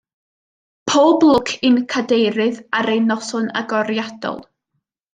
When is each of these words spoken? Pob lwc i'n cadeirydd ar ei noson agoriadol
Pob 0.91 1.25
lwc 1.27 1.53
i'n 1.69 1.77
cadeirydd 1.95 2.59
ar 2.81 2.93
ei 2.97 3.05
noson 3.13 3.55
agoriadol 3.65 4.45